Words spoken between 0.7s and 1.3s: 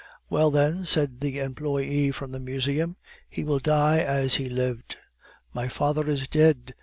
said